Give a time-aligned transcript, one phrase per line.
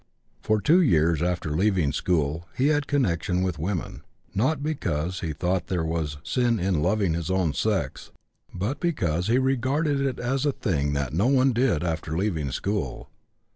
[0.41, 4.01] For two years after leaving school he had connection with women,
[4.33, 8.09] not because he thought there was sin in loving his own sex,
[8.51, 13.11] but because he regarded it as a thing that no one did after leaving school.